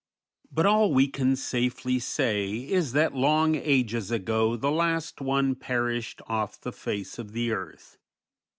[0.51, 6.23] But all we can safely say is that long ages ago the last one perished
[6.25, 7.99] off the face of the earth.